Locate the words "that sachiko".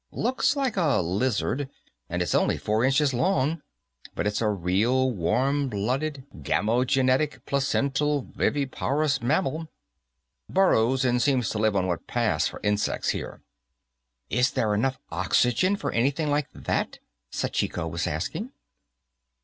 16.51-17.87